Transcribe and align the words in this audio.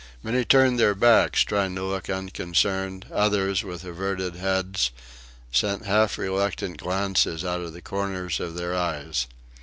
Many 0.23 0.45
turned 0.45 0.79
their 0.79 0.95
backs, 0.95 1.43
trying 1.43 1.75
to 1.75 1.83
look 1.83 2.09
unconcerned; 2.09 3.05
others, 3.13 3.63
with 3.63 3.83
averted 3.83 4.35
heads, 4.35 4.89
sent 5.51 5.85
half 5.85 6.17
reluctant 6.17 6.77
glances 6.77 7.45
out 7.45 7.61
of 7.61 7.73
the 7.73 7.83
corners 7.83 8.39
of 8.39 8.55
their 8.55 8.75
eyes. 8.75 9.27